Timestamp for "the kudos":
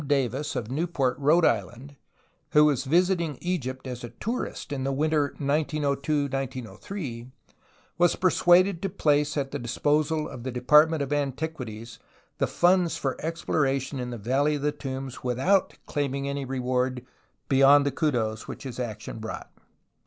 17.85-18.47